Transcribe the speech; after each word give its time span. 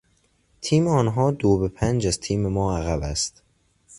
تیم 0.61 0.87
آنها 0.87 1.31
دو 1.31 1.57
به 1.57 1.67
پنج 1.67 2.07
از 2.07 2.19
تیم 2.19 2.47
ما 2.47 2.77
عقب 2.77 3.01
است. 3.03 3.43